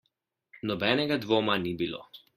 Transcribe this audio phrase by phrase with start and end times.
[0.71, 2.01] Nobenega dvoma ni bilo.